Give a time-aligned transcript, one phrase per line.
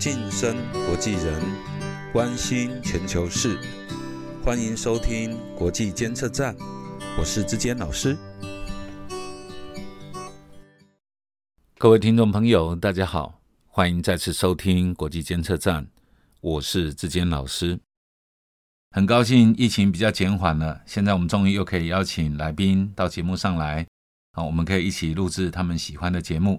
[0.00, 0.56] 晋升
[0.86, 1.42] 国际人，
[2.10, 3.60] 关心全球事，
[4.42, 6.56] 欢迎收听国际监测站，
[7.18, 8.16] 我是志坚老师。
[11.76, 15.86] 各位听众朋友，大家好，欢迎再次收听国际监测站，
[16.40, 17.78] 我是志坚老师。
[18.92, 23.86] 很高兴疫情比较减缓了，现在我们终于又可以邀请来宾到节目上来，
[24.32, 26.58] 好，我们可以一起录制他们喜欢的节目。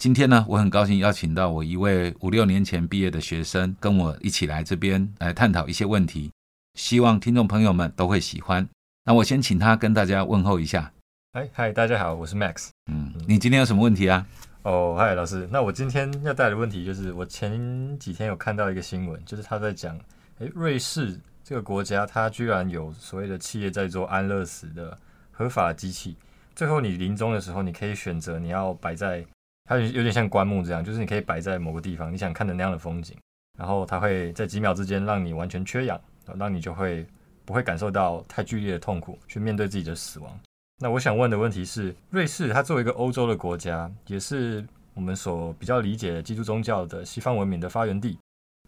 [0.00, 6.32] 今天呢，我很高兴邀请到我一位五六年前毕业的学生，跟我一起来这边来探讨一些问题，
[6.72, 8.66] 希望听众朋友们都会喜欢。
[9.04, 10.90] 那我先请他跟大家问候一下。
[11.32, 12.70] 哎，嗨，大家好，我是 Max。
[12.90, 14.26] 嗯，你今天有什么问题啊？
[14.62, 19.94] 哦，嗨，老师，那我今天要带的问题就是，我前几天有看到一个新闻，就是他在讲，
[20.38, 24.96] 哎，瑞士这个国家，它居然有所谓的企业在做安乐死的
[25.30, 26.16] 合法机器，
[26.54, 29.22] 最后你临终的时候，你可以选择你要摆在。
[29.64, 33.16] 它有点像棺木这样，就是你可以摆在某个地方，你想看的那样的风景，
[33.58, 36.00] 然后它会在几秒之间让你完全缺氧，
[36.36, 37.06] 让你就会
[37.44, 40.40] 不会感受到太剧烈的痛苦，去面对自己的死亡。
[40.82, 48.18] 那我想问的问题是，瑞士它作为一个欧洲的国家，也是我们所比较理解的基督宗教的西方文明的发源地。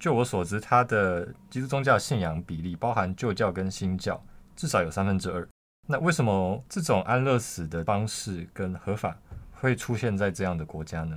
[0.00, 4.22] 就我所知，它的基督宗教信仰比例包含旧教跟新教，
[4.54, 5.48] 至少有三分之二。
[5.88, 9.16] 那为什么这种安乐死的方式跟合法？
[9.62, 11.16] 会出现在这样的国家呢？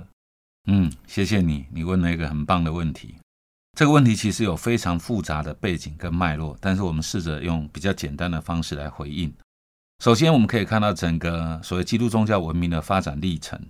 [0.68, 3.16] 嗯，谢谢你，你问了一个很棒的问题。
[3.76, 9.32] 这个问题其实有非常复杂的背景跟脉络，但是我们试着用比较简单的方式来回应。
[9.98, 13.60] 首先，我们可以看到整个所谓基督宗教文明的发展历程，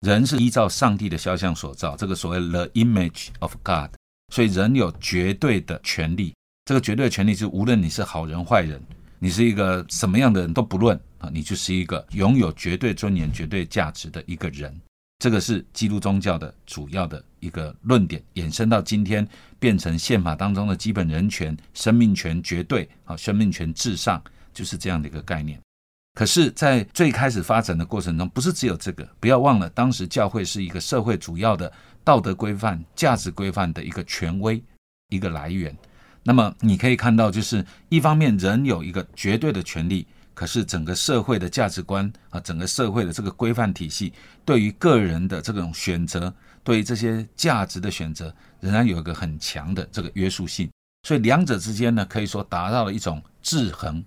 [0.00, 3.90] 人是依照上帝的肖像所造，这个所谓 the image of God，
[4.32, 6.34] 所以人有绝对的权利。
[6.66, 8.80] 这个绝对的权利是，无论你是好人坏人。
[9.22, 14.74] 你是一个什么样的人都不论啊，你就是一个拥有绝对尊严、绝对价值的一个人。
[15.18, 24.22] 这个是基督宗教的主要的一个论点，衍生到今天变成宪法当中的基本人权、生命权绝对啊，生命权至上，
[24.54, 25.60] 就是这样的一个概念。
[26.14, 29.06] 可是，在最开始发展的过程中，不是只有这个。
[29.20, 31.70] 不要忘了，当时教会是一个社会主要的
[32.02, 34.62] 道德规范、价值规范的一个权威、
[35.10, 35.76] 一个来源。
[36.30, 44.12] 那么你可以看到，就是一方面人有一个绝对的权利，可是整个社会的价值观啊，整个社会的这个规范体系，
[44.44, 46.32] 对于个人的这种选择，
[46.62, 50.70] 对于这些价值的选择，仍然有一个很强的这个约束性。
[51.02, 54.00] 所以两者之间呢，可以说达到了一种制衡。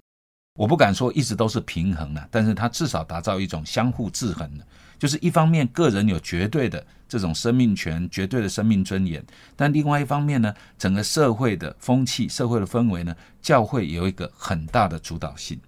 [0.58, 4.66] 我不敢说一直都是平衡的，但是它至少达到一种相互制衡的。
[5.04, 9.22] 就是一方面，个人有绝对的这种生命权、绝对的生命尊严；
[9.54, 15.60] 但另外一方面呢，整个社会的风气、社会的氛围呢，教会有一个很大的主导性。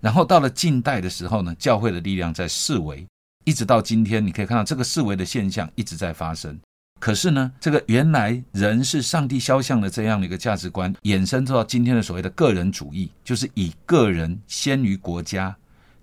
[0.00, 3.04] 然后到了近代的时候呢，教会的力量在示威，
[3.42, 6.56] 一直到今天，你可以看到这个示威的现象一直在发生。
[7.00, 15.56] 可是呢，这个原来人是上帝肖像的这样的一个价值观，衍生到今天的所谓的个人主义，就是以个人先于国家，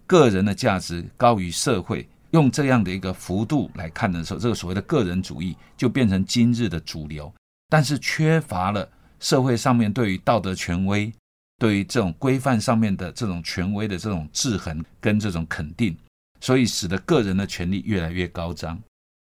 [0.05, 2.05] 个人的价值高于社会。
[2.35, 7.33] 用这样的一个幅度来看的时候，这个所谓的个人主义就变成今日的主流，
[7.69, 8.85] 但是缺乏了
[9.21, 11.09] 社会上面对于道德权威、
[11.57, 15.95] 对于这种规范上面的这种权威的这种制衡跟这种肯定，
[16.41, 18.77] 所以使得个人的权利越来越高涨。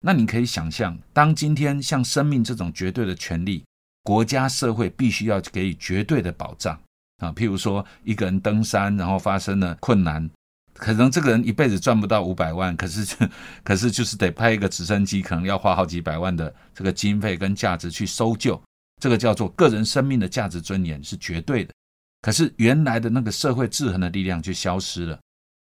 [0.02, 3.64] 那你可以想象，当今天像生命这种绝对的权利，
[4.03, 6.80] 国家社会必须要给予绝对的保障
[7.18, 7.34] 啊。
[7.34, 10.30] 譬如说，一个人登山，然后发生了困难。
[10.79, 13.29] 可能这个人一辈子赚不到五百万，可是，
[13.63, 18.59] 可是就是得派一个直升机，可能要花好几百万的这个经费跟价值去搜救。
[19.01, 21.73] 这个叫做个人生命的价值尊严是绝对的。
[22.22, 25.19] 可是原来的那个社会制衡的力量就消失了。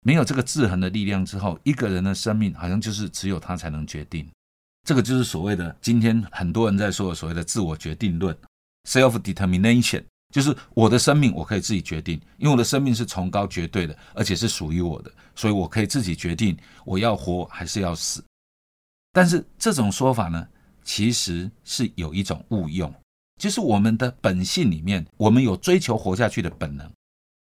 [0.02, 4.26] 没有这个制衡的力量之后，一个人的生命好像就是只有他才能决定。
[4.88, 8.34] 这个就是所谓的今天很多人在说的所谓的自我决定论
[8.88, 10.02] （self determination）。
[10.30, 18.22] 就是我的生命，我可以自己决定，因为我的生命是崇高绝对的，而且是属于我的，所以我可以自己决定我要活还是要死。
[19.12, 20.46] 但是这种说法呢，
[20.84, 22.94] 其实是有一种误用，
[23.40, 26.88] 就是我们的本性里面，我们有追求活下去的本能，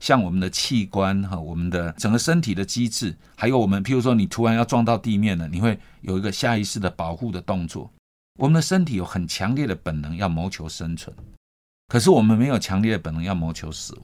[0.04, 7.92] 像我们的器官哈，我们的整个身体的机制，还有我们，譬如说你突然要撞到地面了，你会有一个下意识的保护的动作。
[8.40, 11.16] 我们的身体有很强烈的本能，要谋求生存。
[11.90, 14.04] 可是我们没有强烈的本能要谋求死亡，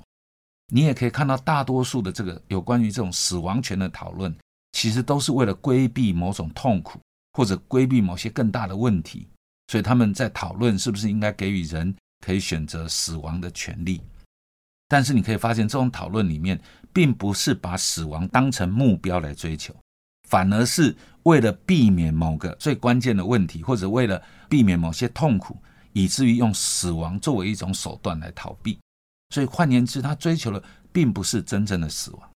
[0.73, 4.35] 你也可以看到大多数的这个有关于这种死亡权的讨论，
[4.71, 6.99] 其实都是为了规避某种痛苦
[7.33, 9.27] 或者规避某些更大的问题，
[9.67, 11.95] 所以他们在讨论是不是应该给予人
[12.25, 14.01] 可以选择死亡的权利。
[14.87, 16.59] 但是你可以发现，这种讨论里面
[16.91, 19.75] 并不是把死亡当成目标来追求，
[20.27, 25.61] 反而是为了避免某个最关键的问题，或者为了避免某些痛苦。
[25.95, 28.77] 以至于用死亡作为一种手段来逃避。
[29.29, 30.61] 所以换言之，他追求的
[30.91, 32.29] 并不是真正的死亡。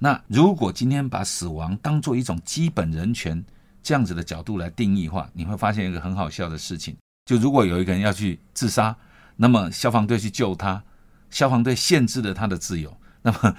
[0.00, 3.44] 那如果今天把死亡当做一种基本人权
[3.82, 8.96] 这样子的角度来定义的话，你会发现一个很好笑的事情：就如果有一个人要去自杀，
[9.36, 10.82] 那么消防队去救他，
[11.30, 13.56] 消防队限制了他的自由，那么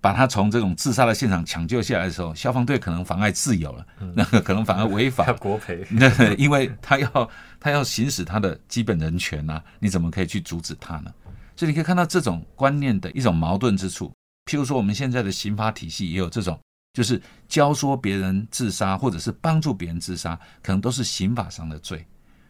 [0.00, 5.32] 把他从这种自杀的现场抢救下来的时候，消防队可能妨碍自由了， 那个可能反而违法。
[5.40, 11.12] 国赔， 那因为他要他要行使他的基本人权呐，你怎么可以去阻止他呢？
[11.56, 14.12] 所以你可以看到这种观念的一种矛盾之处。
[14.48, 16.58] 譬如说，我们现在的刑法体系也有这种，
[16.92, 22.06] 就是教唆别人自杀，或者是帮助别人自杀，可能都是刑法上的罪。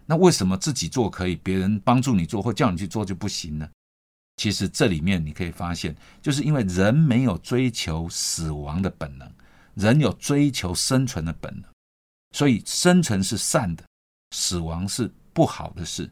[0.06, 3.68] 那为什么自己做可以，别人帮助你做或叫你去做就不行呢？
[4.38, 9.30] 其实这里面你可以发现，就是因为人没有追求死亡的本能，
[9.74, 11.64] 人有追求生存的本能，
[12.30, 13.84] 所以生存是善的，
[14.30, 16.08] 死亡是不好的事。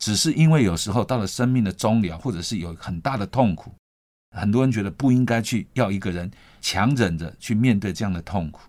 [0.00, 3.74] 只是因为有时候到了生命的终了，或者是有很大的痛苦，
[4.36, 6.30] 很多人觉得不应该去要一个人
[6.60, 8.60] 强忍着去面对这样的痛苦，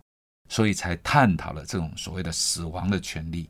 [0.50, 3.50] 所以才探讨了这种所谓的死亡的权利。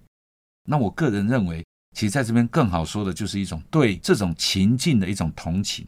[0.67, 1.63] 那我个人认为，
[1.97, 5.83] 其实在这边更好说的就是一种对这种情境的一种同情。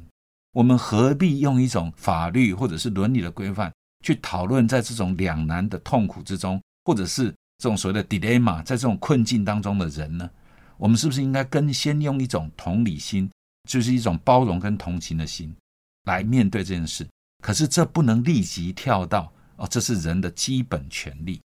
[0.54, 3.72] 我们何必用一种法律或者是伦理的规范
[4.04, 7.26] 去讨论在这种两难的痛苦之中，或者是
[7.60, 10.28] 这种所谓的 dilemma，在这种困境当中的人呢？
[10.78, 13.30] 我们是不是应该更先用一种同理心，
[13.70, 15.56] 就是一种包容跟同情的心，
[16.06, 17.08] 来面对这件事？
[17.44, 21.40] 可是这不能立即跳到哦，这是人的基本权利。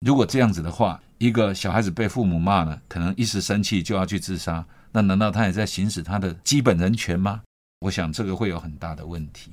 [0.00, 7.42] 如果这样子的话，一个小孩子被父母骂了，可能一时生气就要去自杀，那难道他也在行使他的基本人权吗？
[7.80, 9.52] 我想这个会有很大的问题。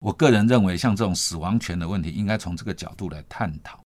[0.00, 3.80] 我个人认为，像这种死亡权的问题，应该从这个角度来探讨。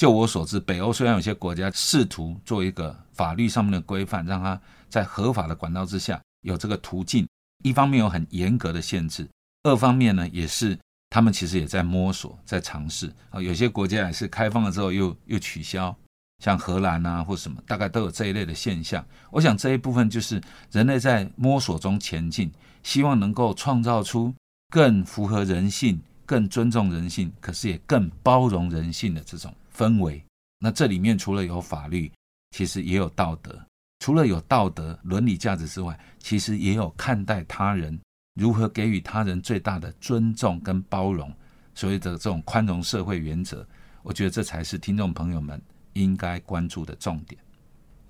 [0.00, 4.58] 就我所知，北欧虽然有些国家试图做一个法律上面的规范，让他
[4.88, 7.28] 在合法的管道之下有这个途径。
[7.62, 9.28] 一方面有很严格的限制，
[9.62, 10.78] 二方面呢也是
[11.12, 13.38] 他们其实也在摸索、在尝试啊。
[13.38, 15.94] 有些国家也是开放了之后又又取消，
[16.38, 19.04] 像荷兰啊或什么，大概都有这一类的现象。
[19.30, 22.50] 我想这一部分就是人类在摸索中前进，
[22.82, 24.34] 希望能够创造出
[24.70, 29.54] 更符合人性、更尊重人性，可是也更包容人性的这种。
[29.76, 30.24] 氛围，
[30.58, 32.10] 那这里面除了有法律，
[32.56, 33.58] 其实也有道德。
[34.00, 38.00] 除了有道德、伦理价值之外，其实也有看待他人，
[38.34, 41.32] 如何给予他人最大的尊重跟包容，
[41.74, 43.66] 所谓的这种宽容社会原则。
[44.02, 45.60] 我觉得这才是听众朋友们
[45.92, 47.40] 应该关注的重点。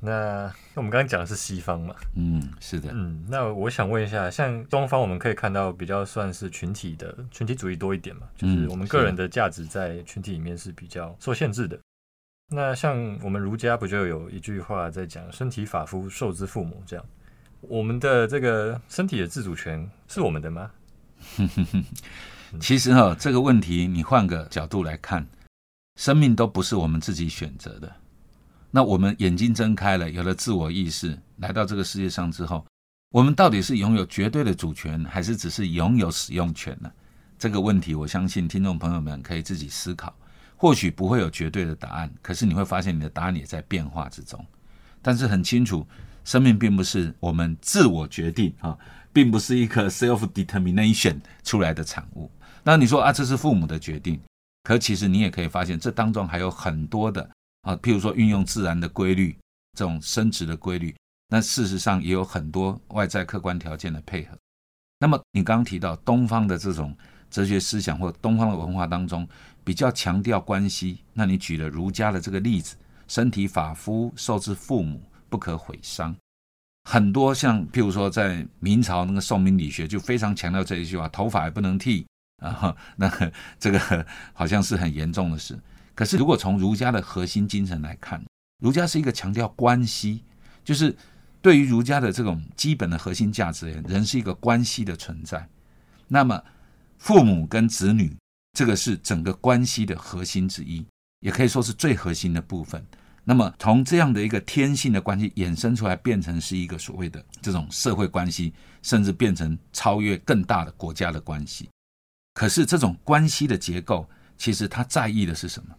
[0.04, 1.94] 那我们刚刚讲的是西方嘛？
[2.16, 2.90] 嗯，是的。
[2.92, 8.28] 嗯，那我想问一下，像东方，我们可以看到比较算是群体的群体主义多一点嘛？
[8.36, 11.78] 就是我们个人的价值在群体里面是比较受限制的。
[12.48, 17.04] 那像我们儒家不就有一句话在讲“身体发肤受之父母”这样？
[17.62, 20.70] 我们的这个身体的自主权是我们的吗？
[22.60, 25.26] 其实哈，这个问题你换个角度来看，
[25.96, 27.90] 生命都不是我们自己选择的。
[28.70, 32.66] 那我们眼睛睁开了，有了自我意识，来到这个世界上之后，
[33.10, 36.90] 我们到底是拥有绝对的主权，还是只是拥有使用权呢？
[37.38, 40.14] 这个问题，我相信听众朋友们可以自己思考。
[40.56, 44.44] 或许不会有绝对的答案，可是你会发现你的答案也在变化之中。
[45.00, 45.86] 但是很清楚，
[46.24, 48.76] 生命并不是我们自我决定啊，
[49.12, 52.30] 并不是一个 self determination 出来的产物。
[52.62, 54.20] 那你说啊，这是父母的决定，
[54.64, 57.28] 可其实你也可以发现，这当中还有很多的。
[57.62, 59.36] 啊，譬如说运用自然的规律，
[59.78, 60.92] 这种生殖的规律，
[61.28, 64.36] 那事实上也有很多外在客观条件的配合。
[64.98, 66.92] 那么你刚刚提到东方的这种
[67.30, 69.28] 哲学思想或东方的文化当中，
[69.62, 72.74] 比较强调关系，那你举了儒家的这个例子，
[73.06, 75.00] 身体发肤受之父母，
[75.32, 76.14] 不可毁伤。
[76.84, 82.06] 很多像譬如说在明朝那个宋明理学就非常强调这一句话，头发也不能剃
[82.42, 83.10] 啊，那
[83.58, 85.58] 这个 好像是很严重的事。
[85.94, 88.22] 可是，如果从儒家的核心精神来看，
[88.60, 90.22] 儒家是一个强调关系，
[90.64, 90.94] 就是
[91.40, 95.48] 对于儒家的这种基本的核心价值，人是一个关系的存在。
[96.08, 96.42] 那么，
[96.98, 98.14] 父母跟子女，
[98.58, 100.84] 这个是整个关系的核心之一，
[101.20, 102.84] 也可以说是最核心的部分。
[103.24, 108.52] 那么，从这样的一个天性的关系衍生出来，变成是一个所谓的这种社会关系，
[108.82, 111.70] 甚至变成超越更大的国家的关系。
[112.34, 115.74] 可是，这种关系的结构，其实他在意的是什么？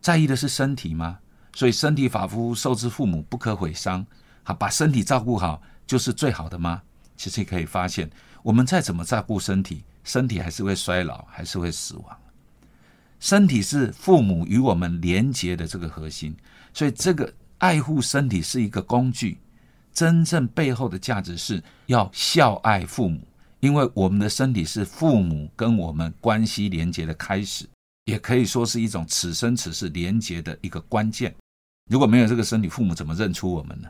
[0.00, 1.18] 在意的是身体吗？
[1.54, 4.06] 所以身体发肤受之父母，不可毁伤。
[4.42, 6.80] 好，把身体照顾好就是最好的吗？
[7.14, 8.08] 其实可以发现，
[8.42, 12.16] 我们再怎么照顾身体，身体还是会衰老，还是会死亡。
[13.18, 16.34] 身体是父母与我们连结的这个核心，
[16.72, 19.38] 所以这个爱护身体是一个工具，
[19.92, 23.20] 真正背后的价值是要孝爱父母，
[23.60, 27.68] 因为我们的身体是父母跟我们关系连接的开始，
[28.04, 31.34] 也可以说是一种此生此世连接的一个关键。
[31.90, 33.88] 如果没有这个身体，父母怎么认出我们呢？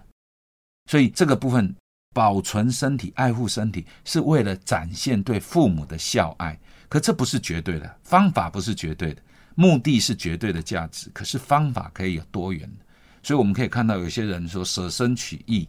[0.90, 1.74] 所以这个部分
[2.14, 6.58] 保存身体、爱护身体，是为了展现对父母的孝爱。
[6.88, 9.22] 可这不是绝对的，方法不是绝对的，
[9.60, 11.10] 目的是绝对的价值。
[11.12, 12.86] 可是方法可以有多元的。
[13.22, 15.68] 所以我们可以看到，有些人说舍身取义，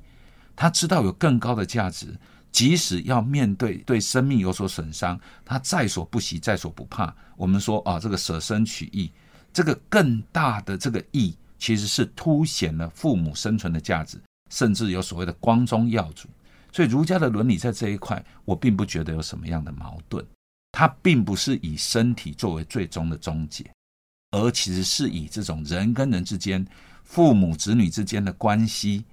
[0.55, 2.17] 他知道有更高的价值，
[2.53, 7.13] 即使要面对对生命有所损伤，他在所不惜，在所不怕。
[7.35, 9.11] 我们说啊，这个舍身取义，
[9.51, 11.35] 这个更大的这个义。
[11.59, 14.19] 其实是凸显了父母生存的价值，
[14.49, 16.27] 甚至有所谓的光宗耀祖。
[16.71, 20.25] 所以儒家的伦理在这一块，我并不觉得有什么样的矛盾。
[20.71, 23.71] 它并不是以身体作为最终的终结，
[24.31, 26.65] 而其实是以这种人跟人之间、
[27.03, 29.05] 父母子女之间的关系，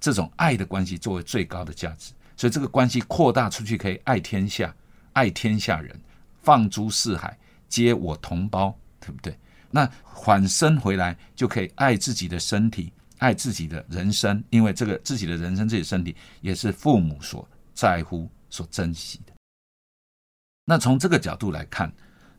[0.00, 2.12] 这种爱的关系作为最高的价值。
[2.36, 4.74] 所以这个关系扩大出去，可以爱天下、
[5.12, 5.98] 爱天下人，
[6.42, 7.38] 放诸四海，
[7.68, 9.38] 皆我同胞，对不对？
[9.70, 19.32] 那缓身回来就可以爱自己的身体，爱自己的人生，因为这个自己的人生、自己的身体也是父母所在乎、所珍惜的。
[20.64, 21.92] 那从这个角度来看，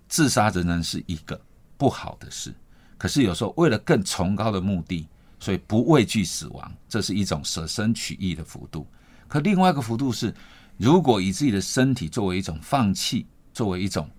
[0.10, 1.40] 自杀仍然是一个
[1.78, 2.54] 不好的事。
[2.98, 5.08] 可是有时候为了更崇高的目的，
[5.40, 8.88] 所以不畏惧死亡，这是一种舍身取义的幅度。
[9.28, 10.34] 可另外一个幅度是，
[10.78, 14.10] 如果以自己的身体作为一种放弃，作为一种。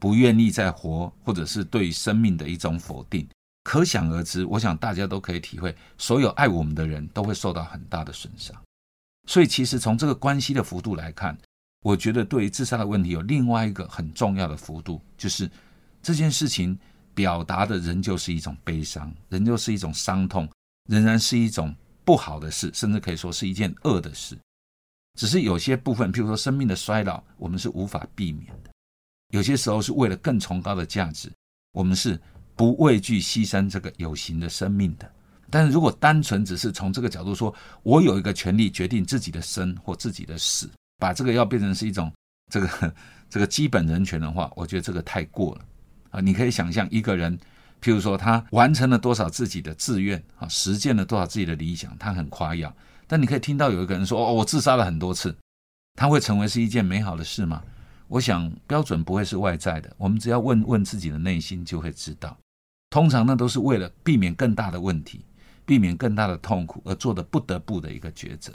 [0.00, 3.28] 不愿意再活，或者是对于生命的一种否定，
[3.64, 4.46] 可想而知。
[4.46, 8.56] 我想大家都可以体会，所有爱我们的人都会受到很大的损伤。
[9.26, 11.36] 所以，其实从这个关系的幅度来看，
[11.82, 15.50] 我觉得对于自杀的问题有另外一个很重要的幅度，就是
[16.02, 16.78] 这件事情
[17.14, 20.48] 表达的仍旧是一种悲伤，仍旧是一种伤痛，
[20.88, 21.74] 仍然是一种
[22.04, 24.38] 不好的事，甚至可以说是一件恶的事。
[25.18, 28.70] 只是有些部分，譬如说生命的衰老，我们是无法避免的。
[29.32, 31.30] 有些时候是为了更崇高的价值，
[31.72, 32.18] 我们是
[32.56, 35.10] 不畏惧牺牲这个有形的生命的。
[35.50, 42.12] 但是如果单纯只是从这个角度说，我有一个权利决定自己的生或自己的死，把这个要变成是一种
[42.52, 42.94] 这个
[43.28, 45.64] 这个基本人权的话，我觉得这个太过了
[46.10, 46.20] 啊！
[46.20, 47.38] 你可以想象一个人，
[47.82, 52.74] 譬如说他完成了多少自己的志愿啊，实践了多少自己的理想，他很夸耀。
[53.06, 55.36] 但你可以听到有一个人说：“哦，我自杀了很多次。”
[55.98, 57.62] 他会成为是一件美好的事吗？
[58.06, 62.36] 我想标准不会是外在的，我们只要问问自己的内心，就会知道。
[62.88, 65.24] 通常呢，都是为了避免更大的问题，
[65.64, 68.52] 避免更大的痛苦而做的不得不的一个抉择。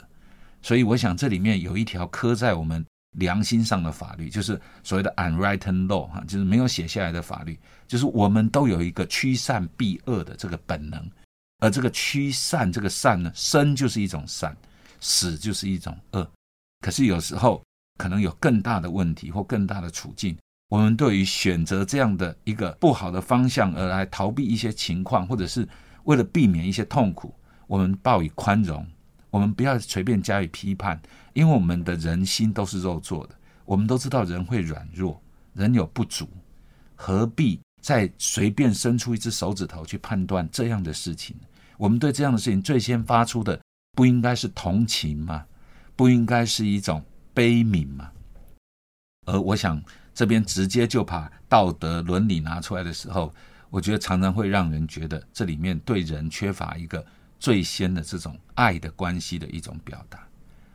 [0.60, 2.84] 所以，我想这里面有一条刻在我们
[3.16, 11.10] 良心上的法律，就是所谓的 unwritten law 哈，就是没有写下来的法律，就是我们都有一个驱善避恶的这个本能。
[11.58, 14.56] 而这个驱善，这个善呢，生就是一种善，
[15.00, 16.26] 死就是一种恶。
[16.80, 17.62] 可是有时候。
[17.98, 20.36] 可能有更大的问题或更大的处境，
[20.68, 25.66] 我们对于选择这样的一个不好的方向而来逃避一些情况，或者是
[26.04, 27.34] 为了避免一些痛苦，
[27.66, 28.86] 我们报以宽容，
[29.36, 30.98] 我们不要随便加以批判，
[31.34, 33.34] 因为我们的人心都是肉做的，
[33.66, 36.26] 我们都知道人会软弱，人有不足，
[36.94, 41.36] 何必再随便伸出一只手指头去判断这样的事情？
[41.76, 43.60] 我们对这样的事情最先发出的
[43.92, 45.44] 不应该是同情吗？
[45.94, 47.04] 不应该是一种？
[47.34, 48.10] 悲悯吗，
[49.26, 49.78] 而我想
[50.14, 53.30] 这边直接就把道德伦理拿出来的时候，
[53.68, 57.04] 我觉得常常会让人觉得这里面对人缺乏一个
[57.46, 60.26] 最先的这种爱的关系的一种表达。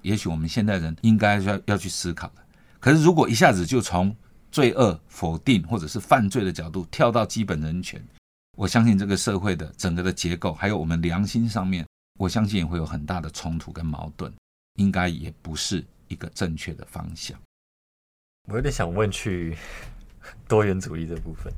[0.04, 2.36] 也许我们现代人应该要要去思考的。
[2.80, 4.16] 可是如果一下子就从
[4.54, 8.02] 罪恶否定或者是犯罪的角度跳到基本人权，
[8.58, 11.86] 我相信这个社会的整个的结构，还有我们良心上面，
[12.18, 14.32] 我相信也会有很大的冲突跟矛盾，
[14.76, 15.84] 应该也不是。
[16.08, 17.40] 一个正确的方向。
[18.50, 19.56] 我有点想问去
[20.46, 21.50] 多元主义这部分，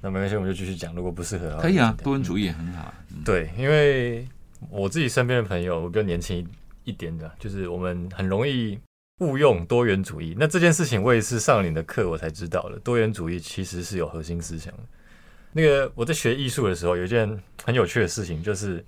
[0.00, 0.92] 那没关系，我们就继续讲。
[0.96, 2.92] 如果不适合，可以啊，多元主义也很好。
[3.24, 4.28] 对，因为
[4.68, 6.46] 我自己身边的朋友比较年轻
[6.84, 8.78] 一点的，就是我们很容易
[9.20, 10.36] 误用多元主义。
[10.38, 14.80] 那这件事情我也是上你的课我才知道的，多元主义其实是有核心思想的。
[15.52, 18.84] 那个我在学艺术的时候，有一件很有趣的事情，就是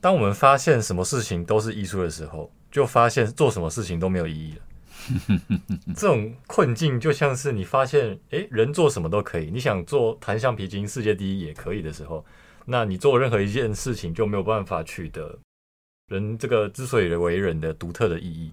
[0.00, 2.50] 当我们发现什么事情都是艺术的时候。
[2.72, 5.58] 就发现做什么事情都没有意义了。
[5.94, 12.24] 这种困境就像是你发现，诶，人做什么都可以，你想做弹橡皮筋世界第一也可以的时候，
[12.64, 15.38] 那你做任何一件事情就没有办法取得
[16.08, 18.52] 人这个之所以为人的独特的意义，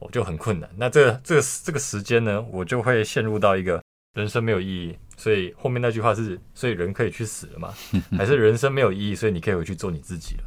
[0.00, 0.68] 我就很困难。
[0.76, 3.82] 那这个这个这个时间呢，我就会陷入到一个
[4.14, 7.74] 人生没有意义，所以后面那句话是，所以人可以去死了吗？
[8.16, 10.44] 还是人生没有意义，所以你可以回去做你自己了？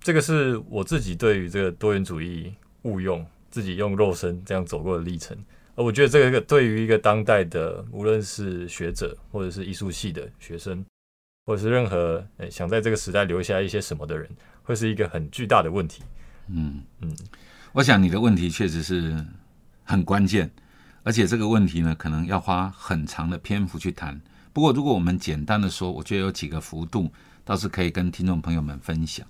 [0.00, 5.36] 这个是我自己对于这个多元主义误用，自己用肉身这样走过的历程。
[5.76, 10.84] 而我觉得这个对于一个当代的，无论是学者或者是艺术系的学生，
[11.50, 14.30] 或者是任何想在这个时代留下一些什么的人，
[14.62, 16.00] 会是一个很巨大的问题。
[16.46, 17.12] 嗯嗯，
[17.72, 19.26] 我想你的问题确实是
[19.82, 20.48] 很关键，
[21.02, 24.20] 而且这个问题呢，可能要花很长的篇幅去谈。
[24.52, 27.10] 不过，如果我们简单的说，我觉得有几个幅度
[27.44, 29.26] 倒是可以跟听众朋友们分享。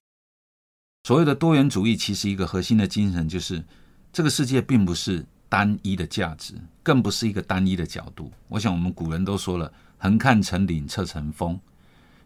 [1.05, 3.65] 所谓的多元主义，其实一个核心的精神就是，
[4.13, 8.31] 这个世界并不是单一的价值，更不是一个单一的角度。
[8.49, 11.59] 我想，我们古人都说了“横看成岭侧成峰”，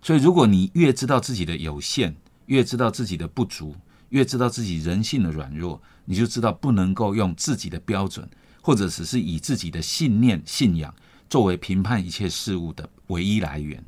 [0.05, 3.75] 所以，如果你越知道自己的有限，越知道自己的不足，
[4.11, 8.29] 越知道自己人性的软弱，你就知道不能够用自己的标准，
[8.61, 10.95] 或者只是以自己的信念、信仰。
[11.31, 13.83] 作为评判一切事物的唯一来源，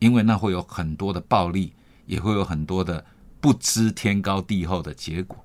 [0.00, 1.72] 因为那会有很多的暴力，
[2.04, 3.06] 也会有很多的
[3.40, 5.38] 不知天高地厚的结果。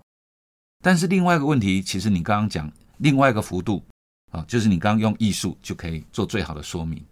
[0.83, 3.85] 但是另外一个问题，其实你刚刚讲另外一个幅度
[4.31, 7.05] 啊，就是你刚刚用艺术就可以做最好的说明。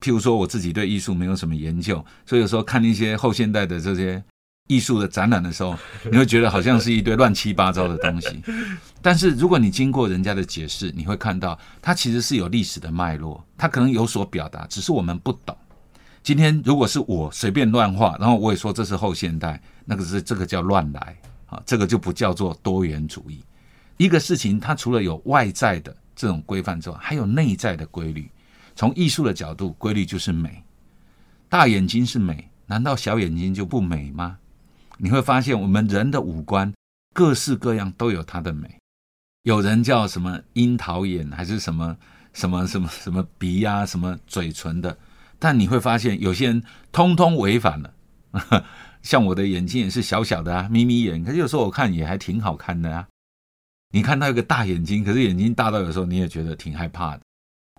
[0.00, 4.22] 譬如说，我自己对艺术没有什么研究，所以有时候看一些后现代的这些。
[4.68, 5.76] 艺术的展览的时候，
[6.12, 8.40] 你会觉得好像是一堆乱七八糟的东西。
[9.02, 15.56] 但是如果你经过人家的解释，你会看到它其实是有历史的脉络，它可能有所表达，只是我们不懂。
[16.22, 21.16] 今天如果是我随便乱画，然后我也说这是后现代，那个是这个叫乱来
[21.46, 23.42] 啊，这个就不叫做多元主义。
[23.96, 28.30] 一个事情它除了有外在的这种规范之外，还有内在的规律。
[28.80, 30.64] 从艺术的角度，规律就是美。
[31.50, 34.38] 大眼睛是美，难道小眼睛就不美吗？
[34.96, 36.72] 你会发现，我们人的五官
[37.14, 38.74] 各式各样都有它的美。
[39.42, 41.94] 有人叫什么樱桃眼，还是什么
[42.32, 44.96] 什么什么什么鼻呀，什么嘴唇的。
[45.38, 47.92] 但你会发现，有些人通通违反了。
[49.02, 53.06] 像我的眼睛也是小小的啊，眯眯眼，可是有时候我看也还挺好看的啊。
[53.92, 57.22] 你看到一个大眼睛，可是眼睛大到有时候你也觉得挺害怕的。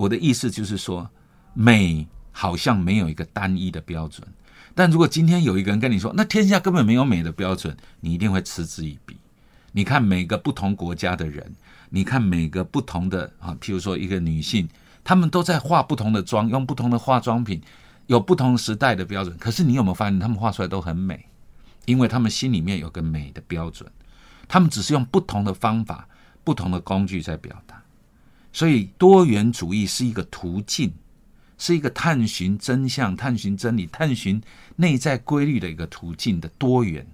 [0.02, 1.10] 我的意思就是说，
[1.54, 4.28] 美好像没有一个单一的标准。
[4.74, 9.16] 但如果今天有一个人跟你说，那天下根本没有美的标准，你一定会嗤之以鼻。
[9.74, 11.54] 你看每个不同国家的人，
[11.90, 14.68] 你看每个不同的啊，譬如说一个女性，
[15.04, 17.62] 她们都在化不同的妆，用不同的化妆品，
[18.08, 19.38] 有不同时代的标准。
[19.38, 21.28] 可是你有没有发现，她们画出来都很美？
[21.86, 23.88] 因为她们心里面有个美的标准，
[24.48, 26.08] 她们只是用不同的方法、
[26.44, 27.84] 不同的工具在表达。
[28.54, 30.92] 所以多元主义是一个途径。
[31.58, 34.42] 是一个探寻真相、探寻真理、探寻
[34.76, 37.06] 内在规律的一个途径的多元。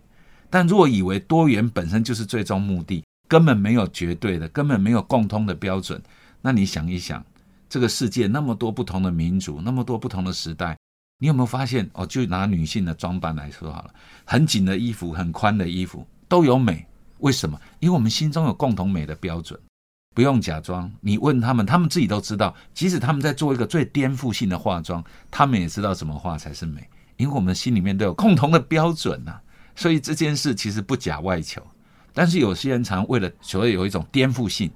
[0.49, 6.01] 但如果以为多元本身就是最终目的，根本没有绝对的，根本没有共通的标准，
[6.41, 7.21] 那你想一想，
[7.67, 10.77] 这个世界那么多不同的民族，那么多不同的时代，
[11.19, 11.89] 你有没有发现？
[11.91, 17.59] 哦，就拿女性的装扮来说好了，很紧的衣服、很宽的衣服都有美，为什么？
[17.81, 19.59] 因为我们心中有共同美的标准。
[20.17, 22.55] 不用假装，你问他们，他们自己都知道。
[22.73, 26.89] 即使他们在做一个最颠覆性的化妆，他们也知道怎么化才是美。
[27.17, 29.39] 因为我们心里面都有共同的标准呐，
[29.75, 31.61] 所以这件事其实不假外求。
[32.15, 34.71] 但是有些人常为了所谓有一种颠覆性，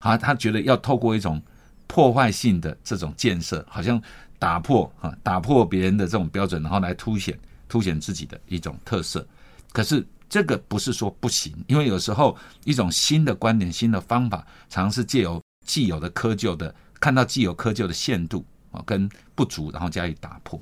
[0.00, 1.40] 啊，他觉得要透过一种
[1.86, 3.98] 破坏性的这种建设，好像
[4.38, 9.26] 打破啊，打破别人的这种标准，然后来凸显凸显自己的一种特色。
[9.72, 10.06] 可是。
[10.32, 20.58] 这个不是说不行，因为有时候一种新的观点、新的方法，常是借由既有的窠臼的，看到既有窠臼的限度啊跟不足，然后加以打破。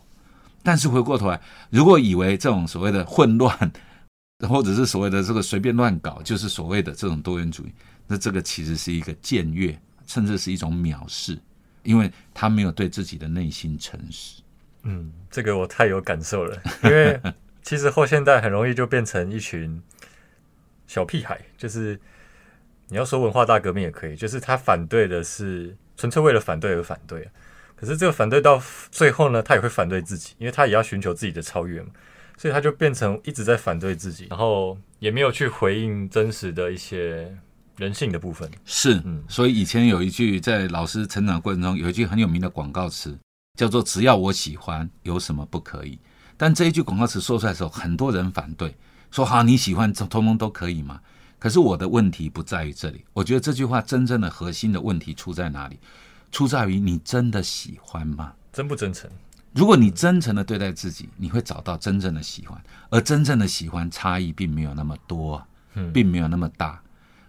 [0.65, 3.73] 但是回过头来，如果以为这种所谓的混乱，
[4.49, 7.73] 或者是所谓的这个随便乱搞，就是所谓的这种多元主义，
[8.09, 11.39] 那这个其实是一个僭越，甚至是一种藐视，
[11.85, 14.43] 因为他没有对自己的内心诚实。
[14.83, 17.21] 嗯，这个我太有感受了，因为。
[17.71, 19.81] 其实后现代很容易就变成一群
[20.89, 22.01] 小屁孩，就是
[22.89, 27.31] 你要说文化大革命也可以，就是他反对的是纯粹为了反对而反对。
[27.77, 31.91] 可是这个反对到最后呢，他也会反对自己，因为他也要寻求自己的超越嘛，
[32.37, 37.33] 所以他就变成一直在反对自己，然后也没有去回应真实的一些
[37.77, 38.51] 人性的部分。
[38.65, 43.17] 是，嗯，所以以前有一句在老师成长过程中有一句很有名的广告词，
[43.57, 45.97] 叫做“只要我喜欢，有什么不可以”。
[46.43, 48.75] 但这一句广告词说出来的时候，很多人反对，
[49.11, 50.99] 说：“好，你喜欢，通通都可以吗？”
[51.39, 53.05] 可是我的问题不在于这里。
[53.13, 55.79] 我觉得这句话真正的核心的问题出在哪里？
[56.33, 58.33] 出在于你真的喜欢吗？
[58.55, 59.11] 真不真诚？
[59.53, 62.59] 如果你真诚的对待自己，你会找到真正的喜欢。
[62.89, 65.47] 而真正的喜欢，差异并没有那么多，
[65.93, 66.81] 并没有那么大。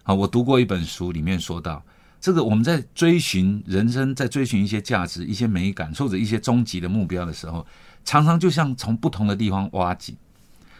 [0.04, 1.84] 啊，我读过一本书，里面说到，
[2.22, 7.66] 这个我们在追寻人生，在追寻一些价值、一些美感或者一些终极的目标的时候。
[8.04, 10.16] 常常就像从不同的地方挖井，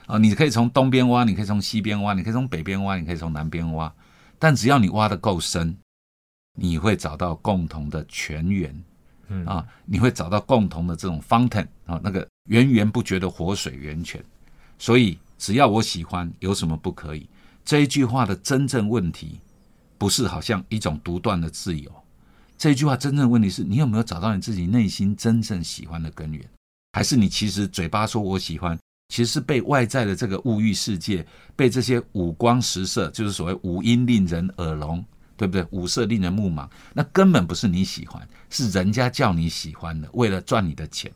[0.07, 3.92] 啊，你可以从东边挖，你可以从西边挖，你可以从北边挖，你可以从南边挖，
[4.38, 5.76] 但只要你挖的够深，
[6.57, 8.85] 你会找到共同的泉源
[9.28, 14.22] 嗯啊，你会找到共同的这种 fountain 啊，那个源源不绝的活水源泉。
[14.78, 17.28] 所以，只要我喜欢，有什么不可以？
[17.64, 19.40] 这一句话的真正问题，
[20.02, 21.88] 不是好像一种独断的自由。
[22.58, 26.44] 这一句话真正的问题是你有没有找到你自己内心真正喜欢的根源，
[26.94, 28.76] 还是你其实嘴巴说我喜欢，
[29.10, 35.04] 其实是被外在的这个物欲世界，被这些五光十色，就是所谓五音令人耳聋，
[35.36, 35.64] 对不对？
[35.70, 41.12] 五色令人目盲，那根本不是你喜欢，是人家叫你喜欢的，为了赚你的钱，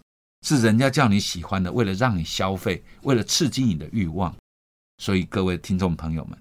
[0.47, 4.33] 是人家叫你喜欢的，为了让你消费，为了刺激你的欲望。
[5.03, 6.39] 所以各位听众朋友们，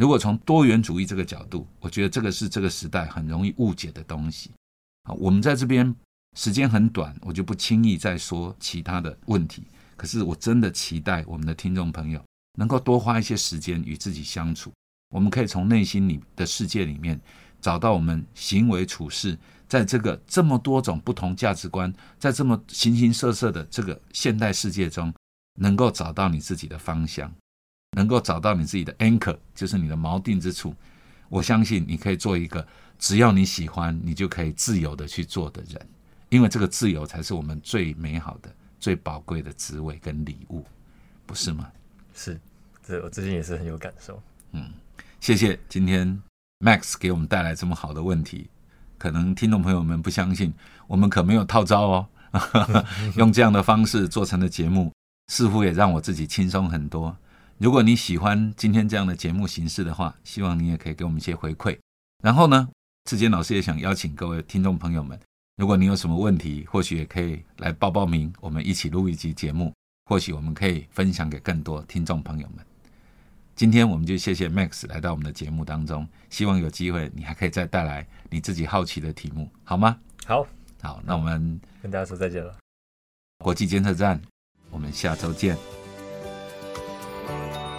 [0.00, 4.50] 如果从多元主义这个角度，我觉得这个是这个时代很容易误解的东西。
[5.02, 5.94] 啊，我们在这边
[6.34, 9.62] 时间很短，我就不轻易再说其他的问题。
[9.98, 12.24] 可是我真的期待我们的听众朋友
[12.56, 14.72] 能够多花一些时间与自己相处，
[15.10, 17.20] 我们可以从内心里的世界里面
[17.60, 25.12] 找到我们行为处事，在这个这么多种不同价值观，在这么形形色色的这个现代世界中，
[25.60, 27.30] 能够找到你自己的方向。
[27.96, 30.74] 能够找到你自己的 anchor，就是你的锚定之处。
[31.28, 32.66] 我相信你可以做一个
[32.98, 35.86] 只要你喜欢，你就可以自由的去做的人，
[36.28, 40.64] 因为这个自由才是我们最美好的、最宝贵的滋味跟礼物，
[41.26, 41.70] 不是吗？
[42.14, 42.38] 是，
[42.82, 44.20] 这我最近也是很有感受。
[44.52, 44.70] 嗯
[45.20, 46.20] 谢谢今天
[46.60, 48.48] Max 给我们带来这么好的问题，
[48.98, 50.52] 可能听众朋友们不相信，
[50.86, 52.08] 我们可没有套招哦，
[53.16, 54.92] 用这样的方式做成的节目，
[55.28, 57.16] 似乎也让我自己轻松很多。
[57.60, 61.78] 如果你喜欢今天这样的节目形式的话，希望你也可以给我们一些回馈。
[62.22, 62.66] 然后呢，
[63.04, 65.20] 志坚老师也想邀请各位听众朋友们，
[65.58, 69.74] 如果你有什么问题，或许也可以来报报名，我们一起录一集节目，
[70.06, 72.64] 或许我们可以分享给更多听众朋友们。
[73.54, 79.98] 今天我们就谢谢 Max 来到我们的节目当中，希望有机会你还可以再带来你自己好奇的题目，好吗？
[80.24, 80.46] 好，
[80.80, 82.56] 好，那我们跟大家说再见了。
[83.44, 84.18] 国际监测站，
[84.70, 85.58] 我们下周见。
[87.30, 87.69] 「thank you